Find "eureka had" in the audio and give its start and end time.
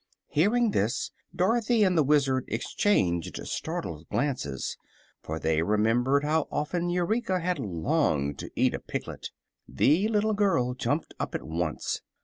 6.89-7.59